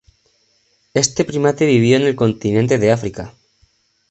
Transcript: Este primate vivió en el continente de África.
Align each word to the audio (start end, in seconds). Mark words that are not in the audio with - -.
Este 0.95 1.23
primate 1.25 1.67
vivió 1.67 1.95
en 1.95 2.01
el 2.01 2.15
continente 2.15 2.79
de 2.79 2.91
África. 2.91 3.35